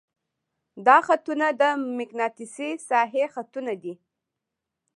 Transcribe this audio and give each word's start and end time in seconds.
دا 0.85 0.97
خطونه 1.07 1.47
د 1.61 1.63
مقناطیسي 1.99 2.69
ساحې 2.89 3.23
خطونه 3.33 3.73
دي. 3.83 3.93